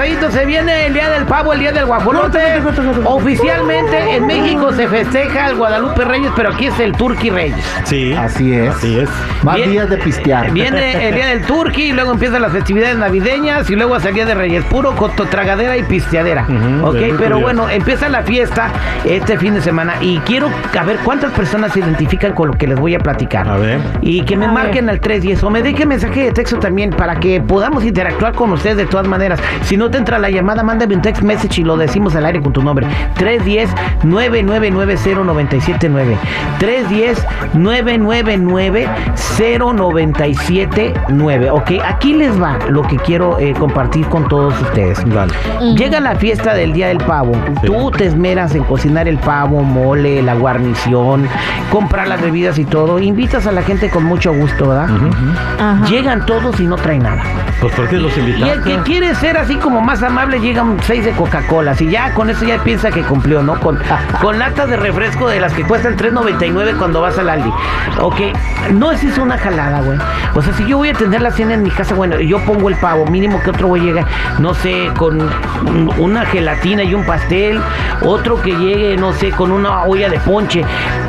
[0.00, 0.19] Al millón y pasadito.
[0.32, 2.38] Se viene el día del pavo, el día del guajolote.
[3.04, 7.64] Oficialmente en México se festeja el Guadalupe Reyes, pero aquí es el Turqui Reyes.
[7.84, 8.14] Sí.
[8.14, 8.70] Así es.
[8.70, 9.08] Así es.
[9.42, 10.52] Más días de pistear.
[10.52, 14.14] Viene el día del Turqui y luego empiezan las festividades navideñas y luego hasta el
[14.14, 14.64] día de Reyes.
[14.66, 16.42] Puro cototragadera y pisteadera.
[16.82, 17.40] Ok, pero curioso.
[17.40, 18.70] bueno, empieza la fiesta
[19.04, 22.68] este fin de semana y quiero a ver cuántas personas se identifican con lo que
[22.68, 23.48] les voy a platicar.
[23.48, 23.80] A ver.
[24.00, 27.40] Y que me marquen al 310 o me dejen mensaje de texto también para que
[27.40, 29.40] podamos interactuar con ustedes de todas maneras.
[29.62, 32.40] Si no te entra la llamada, mándame un text message y lo decimos al aire
[32.40, 32.86] con tu nombre.
[33.18, 36.16] 310-999-0979.
[40.20, 41.50] 310-999-0979.
[41.52, 45.02] Ok, aquí les va lo que quiero eh, compartir con todos ustedes.
[45.76, 47.32] Llega la fiesta del Día del Pavo.
[47.62, 47.66] Sí.
[47.66, 51.26] Tú te esmeras en cocinar el pavo, mole, la guarnición,
[51.70, 52.98] comprar las bebidas y todo.
[52.98, 54.88] Invitas a la gente con mucho gusto, ¿verdad?
[55.88, 57.22] Llegan todos y no traen nada.
[57.60, 58.70] Pues ¿por qué los Y el invitaste?
[58.70, 61.74] que quiere ser así como más amable llegan seis de Coca-Cola.
[61.78, 63.58] Y ya con eso ya piensa que cumplió, ¿no?
[63.60, 63.78] Con,
[64.22, 67.50] con latas de refresco de las que cuestan 3.99 cuando vas al Aldi.
[68.00, 68.16] Ok,
[68.72, 69.98] no es eso una jalada, güey.
[70.34, 72.68] O sea, si yo voy a tener la cena en mi casa, bueno, yo pongo
[72.68, 74.04] el pavo, mínimo que otro güey llegue,
[74.38, 77.60] no sé, con un- una gelatina y un pastel,
[78.02, 80.64] otro que llegue, no sé, con una olla de ponche.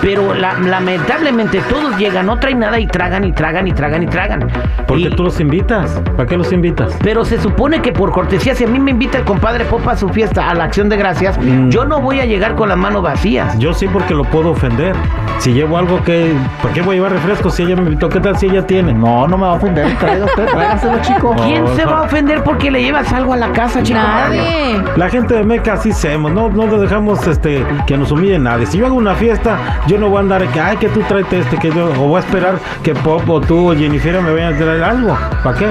[0.00, 4.06] Pero la- lamentablemente todos llegan, no traen nada y tragan y tragan y tragan y
[4.06, 4.48] tragan.
[4.86, 6.00] Porque Y- tú los invitas.
[6.16, 6.92] ¿Para qué los invitas?
[7.02, 10.08] pero se supone que por cortesía, a mí me invita el compadre Popa a su
[10.08, 11.70] fiesta, a la acción de gracias, Mm.
[11.70, 13.58] yo no voy a llegar con las manos vacías.
[13.58, 14.94] Yo sí porque lo puedo ofender.
[15.38, 16.32] Si llevo algo que...
[16.60, 18.08] ¿Por qué voy a llevar refresco si ella me invitó?
[18.08, 18.92] ¿Qué tal si ella tiene?
[18.92, 19.96] No, no me va a ofender.
[19.98, 21.34] Traiga usted, tráigaselo, chico.
[21.42, 21.90] ¿Quién No, se no.
[21.92, 23.98] va a ofender porque le llevas algo a la casa, chico?
[23.98, 24.80] Nadie.
[24.96, 28.66] La gente de Meca así hacemos, no, no dejamos este, que nos humille nadie.
[28.66, 29.56] Si yo hago una fiesta,
[29.88, 32.16] yo no voy a andar que, ay, que tú tráete este, que yo, o voy
[32.16, 35.16] a esperar que Pop o tú o Jennifer me vayan a traer algo.
[35.42, 35.66] ¿Para qué?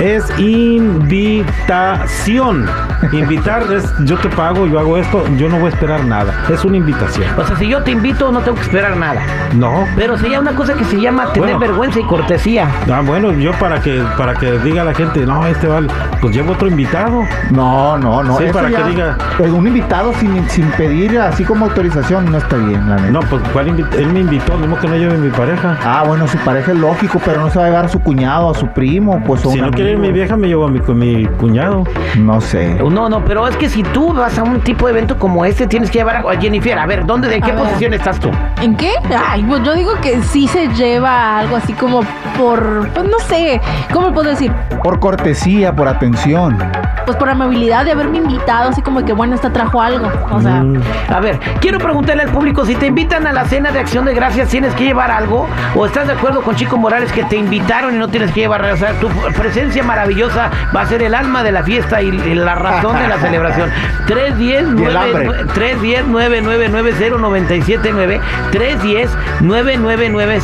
[0.00, 2.41] Es invitación.
[3.12, 6.32] Invitar es, yo te pago, yo hago esto, yo no voy a esperar nada.
[6.50, 7.26] Es una invitación.
[7.38, 9.20] O sea, si yo te invito, no tengo que esperar nada.
[9.54, 9.84] No.
[9.96, 11.58] Pero sería una cosa que se llama tener Bueno.
[11.58, 12.68] vergüenza y cortesía.
[12.90, 15.88] Ah, bueno, yo para que para que diga la gente, no, este vale,
[16.20, 17.22] pues llevo otro invitado.
[17.50, 18.38] No, no, no.
[18.38, 19.16] Sí, para que diga-
[19.52, 23.10] Un invitado sin, sin pedir así como autorización no está bien, la neta.
[23.10, 25.76] No, pues ¿cuál él me invitó, mismo que no lleve mi pareja.
[25.84, 28.50] Ah, bueno, su pareja es lógico, pero no se va a llevar a su cuñado,
[28.50, 30.12] a su primo, pues a Si un no quiere ir amigo.
[30.12, 31.84] mi vieja, me llevo a mi, con mi cuñado.
[32.18, 32.74] No sé.
[32.74, 35.66] No, no, pero es que si tú vas a un tipo de evento como este,
[35.66, 36.78] tienes que llevar a Jennifer.
[36.78, 37.64] A ver, ¿dónde, de qué A ver.
[37.64, 38.30] posición estás tú?
[38.60, 38.92] ¿En qué?
[39.28, 42.02] Ay, pues yo digo que sí se lleva algo así como
[42.38, 43.60] por, pues no sé,
[43.92, 44.52] ¿cómo le puedo decir?
[44.82, 46.58] Por cortesía, por atención.
[47.04, 50.08] Pues por amabilidad de haberme invitado, así como que bueno, esta trajo algo.
[50.30, 50.80] O sea, Mm.
[51.08, 54.14] A ver, quiero preguntarle al público, si te invitan a la cena de acción de
[54.14, 55.48] gracias, ¿tienes que llevar algo?
[55.74, 58.64] ¿O estás de acuerdo con Chico Morales que te invitaron y no tienes que llevar?
[58.64, 62.54] O sea, tu presencia maravillosa va a ser el alma de la fiesta y la
[62.54, 63.70] razón de la celebración.
[64.06, 65.28] 310 Y el hambre.
[65.54, 68.20] 310 999
[68.52, 69.10] 310
[69.40, 70.40] 999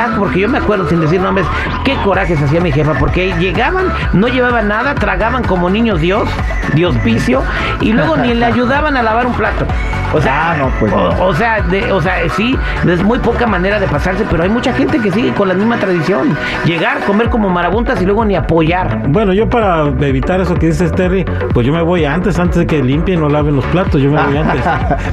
[0.00, 1.46] Ah, porque yo me acuerdo sin decir nombres
[1.84, 6.28] qué corajes hacía mi jefa porque llegaban, no llevaban nada, tragaban como niños Dios,
[6.74, 7.42] Dios vicio
[7.80, 9.66] y luego ni le ayudaban a lavar un plato.
[10.12, 12.56] O sea, Ah, no, pues, o, sea, de- o sea, sí,
[12.88, 15.76] es muy poca manera de pasarse, pero hay mucha gente que sigue con la misma
[15.76, 16.36] tradición.
[16.64, 19.02] Llegar, comer como marabuntas y luego ni apoyar.
[19.08, 21.24] Bueno, yo para evitar eso que dices Terry,
[21.54, 24.20] pues yo me voy antes, antes de que limpien o laven los platos, yo me
[24.20, 24.60] voy antes.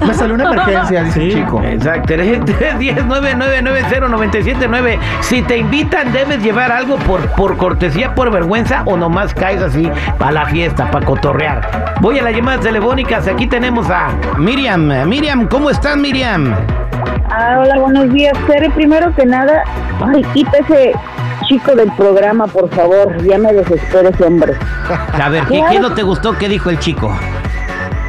[0.07, 1.37] Me salió una emergencia, dice el Sí.
[1.37, 1.61] chico.
[1.63, 4.97] Exacto, 310-999-0979.
[5.21, 9.89] Si te invitan, debes llevar algo por, por cortesía, por vergüenza o nomás caes así
[10.17, 11.95] para la fiesta, para cotorrear.
[12.01, 13.27] Voy a las llamadas telefónicas.
[13.27, 14.07] Aquí tenemos a
[14.37, 14.87] Miriam.
[15.07, 16.53] Miriam, ¿cómo estás, Miriam?
[17.29, 18.33] Ah, hola, buenos días.
[18.47, 19.63] Terry, primero que nada,
[20.13, 20.93] ay, quita ese
[21.47, 23.21] chico del programa, por favor.
[23.23, 24.53] Ya me desespera ese hombre.
[25.13, 26.37] A ver, ¿qué, qué no te gustó?
[26.37, 27.11] ¿Qué dijo el chico?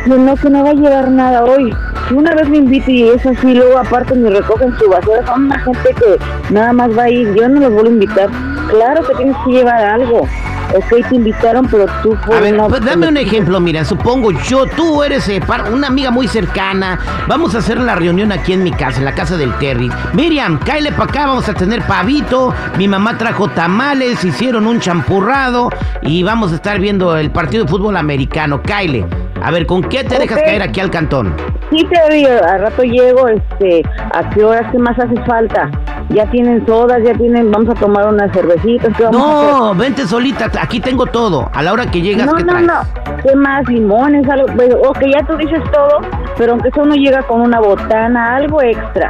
[0.06, 1.74] No, no, que no va a llevar nada hoy.
[2.08, 5.44] Si una vez me invita y es así, luego aparte me recogen su basura, son
[5.44, 6.18] una gente que
[6.54, 7.34] nada más va a ir.
[7.34, 8.30] Yo no los vuelvo a invitar.
[8.70, 10.26] claro que tienes que llevar algo.
[10.74, 15.02] Ok, te invitaron, pero tú A ver, pues, dame un ejemplo, mira, supongo yo, tú
[15.02, 15.40] eres eh,
[15.72, 19.14] una amiga muy cercana, vamos a hacer la reunión aquí en mi casa, en la
[19.14, 19.90] casa del Terry.
[20.12, 25.70] Miriam, cáele para acá, vamos a tener pavito, mi mamá trajo tamales, hicieron un champurrado
[26.02, 29.06] y vamos a estar viendo el partido de fútbol americano, cáele.
[29.42, 31.32] A ver, ¿con qué te dejas caer aquí al cantón?
[31.70, 33.82] Sí, te digo, al rato llego, este,
[34.14, 35.70] ¿a qué horas qué más hace falta?
[36.10, 39.52] Ya tienen sodas, ya tienen, vamos a tomar unas cervecitas, ¿qué vamos a hacer?
[39.52, 41.50] No, vente solita, aquí tengo todo.
[41.52, 42.66] A la hora que llegas, No, ¿qué no, traes?
[42.66, 42.74] no.
[43.22, 43.68] ¿Qué más?
[43.68, 44.46] Limones, algo.
[44.56, 46.00] Pues, ok, ya tú dices todo,
[46.38, 49.08] pero aunque sea uno llega con una botana, algo extra.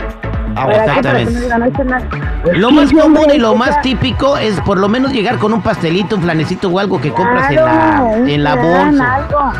[0.56, 1.32] Ah, exactamente.
[1.34, 5.12] no digan, "Ay, este Lo más común y lo más típico es por lo menos
[5.12, 9.14] llegar con un pastelito, un flanecito o algo que compras en la, en la bolsa.
[9.14, 9.52] algo.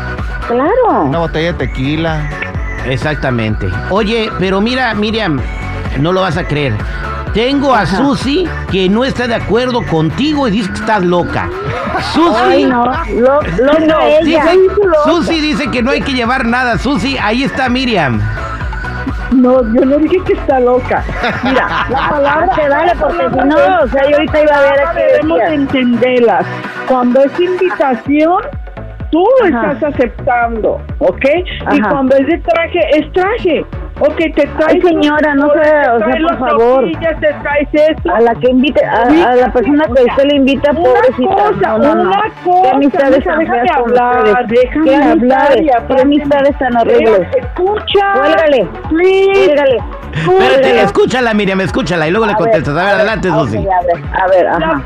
[0.47, 1.03] Claro.
[1.05, 2.29] Una botella de tequila.
[2.85, 3.67] Exactamente.
[3.91, 5.39] Oye, pero mira, Miriam,
[5.99, 6.73] no lo vas a creer.
[7.33, 11.49] Tengo a Susi que no está de acuerdo contigo y dice que estás loca.
[12.13, 12.85] Susi, Ay, no.
[12.85, 13.39] Lo,
[13.85, 14.21] no, ella.
[14.23, 14.59] dice-.
[15.05, 16.77] Susi dice que no hay que llevar nada.
[16.77, 18.19] Susi, ahí está Miriam.
[19.31, 21.03] No, yo no dije que está loca.
[21.43, 24.87] Mira, la palabra que dale, porque si no, o sea, yo ahorita iba a ver
[24.87, 26.45] a debemos entenderlas.
[26.87, 28.41] Cuando es invitación,
[29.11, 29.73] tú lo Ajá.
[29.73, 31.25] estás aceptando, ¿ok?
[31.73, 33.65] Y cuando es de traje, es traje.
[34.01, 34.75] Ok, te traes...
[34.75, 36.85] Ay, señora, no sea, o sea, por favor.
[36.99, 38.13] te traes esto.
[38.15, 41.35] A la que invite, a, a la persona que usted le invita, Una pobrecita.
[41.35, 42.01] cosa, no, no, no.
[42.03, 44.47] una ¿Qué cosa, amistades mija, tan feas hablar, ustedes?
[44.49, 45.71] déjame ¿Qué hablar amistades?
[45.87, 47.27] ¿Qué amistades tan horribles?
[47.37, 48.13] Escucha.
[48.15, 48.67] Cuélgale.
[48.89, 49.45] Please.
[49.45, 49.77] Cuélgale.
[50.11, 52.75] Espérate, escúchala, Miriam, escúchala y luego le A contestas.
[52.75, 53.57] A ver, adelante, Susi.
[53.57, 54.81] a ver, a ver, ajá.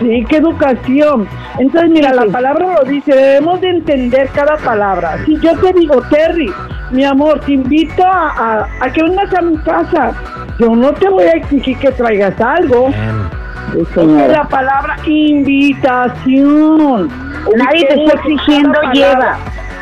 [0.00, 1.26] Sí, qué educación.
[1.58, 5.18] Entonces, mira, Sí, la palabra lo dice, debemos de entender cada palabra.
[5.24, 6.52] Si yo te digo, Terry,
[6.90, 10.12] mi amor, te invito a, a- a que vengas a mi casa,
[10.58, 12.88] yo no te voy a exigir que traigas algo.
[13.76, 17.08] Es la palabra invitación.
[17.56, 19.36] Nadie te está exigiendo, lleva.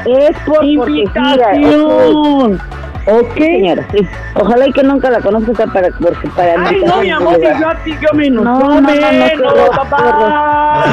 [0.07, 1.55] Es por cortesía.
[1.55, 2.61] Invitación.
[3.07, 3.35] ¿Ok?
[3.37, 4.07] Sí, señora, sí.
[4.35, 7.53] Ojalá y que nunca la conozca para, porque para mí Ay, no, mi amor, que
[7.61, 10.85] yo a ti yo me No, no, no, papá.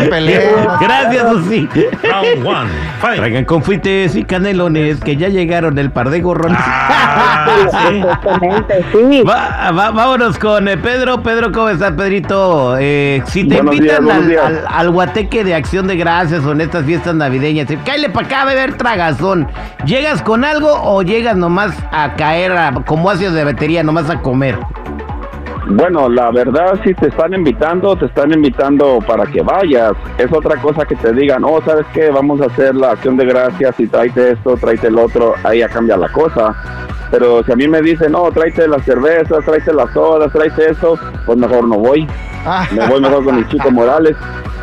[0.81, 1.69] Gracias, Susi.
[2.04, 2.69] Round one.
[3.18, 6.60] Traigan confites y canelones que ya llegaron el par de gorrones.
[7.96, 9.22] Exactamente, sí.
[9.24, 11.22] Va- va- vámonos con eh, Pedro.
[11.24, 12.75] Pedro, ¿cómo estás, Pedrito?
[12.80, 14.44] Eh, si te Buenos invitan al, días.
[14.46, 18.28] al- al guateque de acción de gracias o en estas fiestas navideñas, eh, cállale para
[18.28, 19.48] acá a beber tragazón.
[19.86, 24.21] ¿Llegas con algo o llegas nomás a caer a- como haces de batería, nomás a
[24.21, 24.57] comer?
[25.68, 29.94] Bueno, la verdad, si te están invitando, te están invitando para que vayas.
[30.18, 32.09] Es otra cosa que te digan, oh, ¿sabes qué?
[32.09, 35.33] Vamos a hacer la acción de gracias y tráete esto, tráete el otro.
[35.44, 36.53] Ahí ya cambia la cosa.
[37.12, 40.97] Pero si a mí me dicen, no, tráete las cervezas, tráete las sodas, tráete eso,
[41.25, 42.07] pues mejor no voy.
[42.45, 44.15] Ah, Me voy mejor con el chico Morales.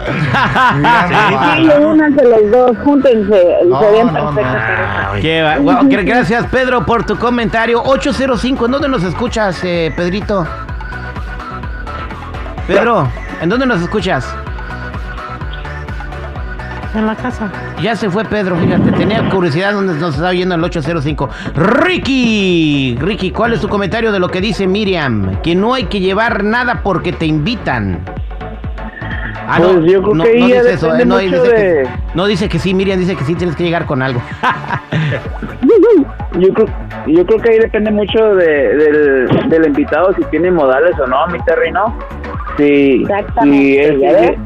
[1.81, 4.34] Únanse los dos, júntense, No, serían no, no.
[4.34, 6.05] perfectos.
[6.05, 7.82] Gracias, Pedro, por tu comentario.
[7.82, 10.46] 805, ¿en dónde nos escuchas, eh, Pedrito?
[12.67, 13.08] Pedro,
[13.41, 14.27] ¿en dónde nos escuchas?
[16.94, 17.50] En la casa.
[17.82, 21.29] Ya se fue Pedro, fíjate, tenía curiosidad dónde nos está oyendo el 805.
[21.55, 25.41] Ricky, Ricky, ¿cuál es tu comentario de lo que dice Miriam?
[25.43, 28.00] Que no hay que llevar nada porque te invitan.
[29.50, 32.48] Ah, Pues yo creo que ahí ya depende no, mucho dice de- que, no dice
[32.50, 34.20] que sí, Miriam dice que sí, tienes que llegar con algo.
[36.38, 36.67] Yo creo,
[37.06, 41.26] yo creo que ahí depende mucho de, del, del invitado si tiene modales o no,
[41.28, 41.98] mi Terry, ¿no?
[42.56, 43.05] Si,
[43.43, 44.36] si, él,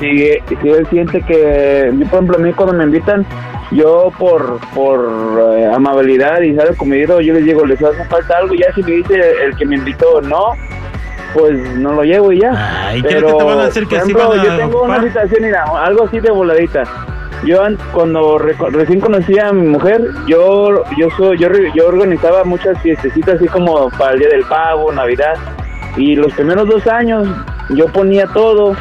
[0.00, 3.26] si, si él siente que, yo por ejemplo, a mí cuando me invitan,
[3.72, 8.54] yo por por eh, amabilidad y sabe comido, yo les digo, les hace falta algo,
[8.54, 10.52] ya si me dice el que me invitó no,
[11.34, 12.86] pues no lo llevo y ya.
[12.88, 15.42] Ay, ¿crees que te van a decir que ejemplo, van a yo tengo una situación,
[15.42, 16.84] mira, algo así de voladita.
[17.44, 22.80] Yo an- cuando recién conocí a mi mujer, yo yo soy, yo, yo organizaba muchas
[22.80, 25.34] fiestecitas así como para el día del pavo, Navidad,
[25.96, 27.28] y los primeros dos años
[27.70, 28.74] yo ponía todo,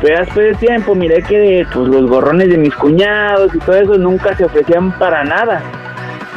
[0.00, 3.98] pero después de tiempo miré que pues los gorrones de mis cuñados y todo eso
[3.98, 5.60] nunca se ofrecían para nada,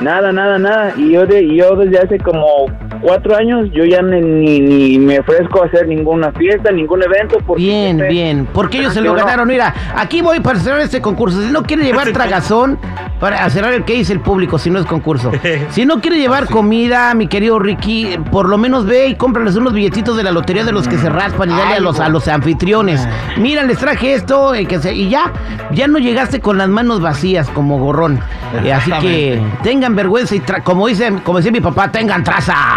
[0.02, 2.66] nada, nada, nada, y yo de y yo desde hace como
[3.02, 7.38] cuatro años yo ya ni, ni, ni me ofrezco a hacer ninguna fiesta, ningún evento,
[7.46, 8.48] porque Bien, siempre- bien.
[8.54, 9.16] Porque ellos se lo no.
[9.16, 9.48] ganaron.
[9.48, 11.42] Mira, aquí voy para cerrar este concurso.
[11.42, 12.78] Si no quiere llevar tragazón,
[13.20, 15.32] para cerrar el que dice el público, si no es concurso.
[15.72, 19.74] Si no quiere llevar comida, mi querido Ricky, por lo menos ve y cómprales unos
[19.74, 22.28] billetitos de la lotería de los que se raspan y dale a los, a los
[22.28, 23.08] anfitriones.
[23.38, 25.32] Mira, les traje esto que se- y ya,
[25.72, 28.20] ya no llegaste con las manos vacías como gorrón.
[28.64, 32.56] Eh, así que tengan vergüenza y tra- como dice, como decía mi papá, tengan traza.